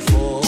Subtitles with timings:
[0.00, 0.39] for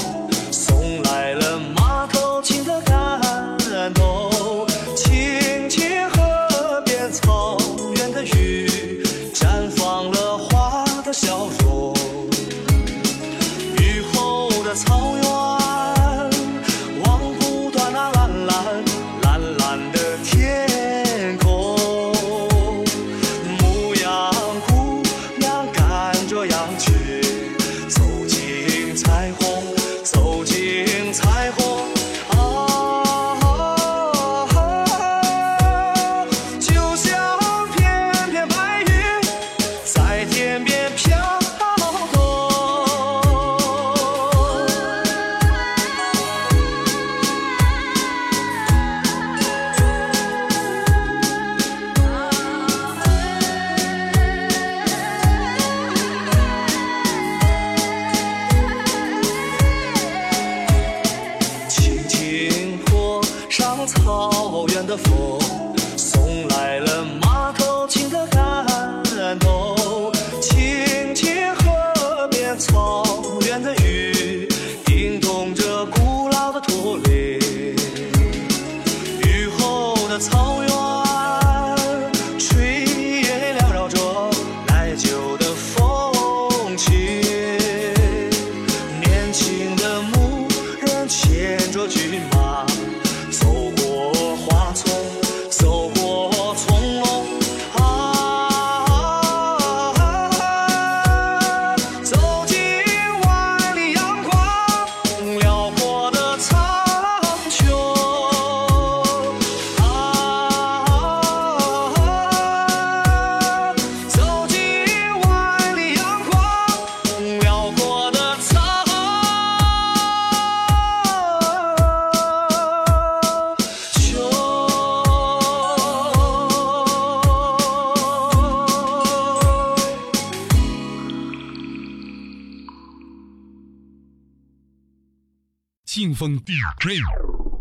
[136.02, 137.51] 劲风 DJ。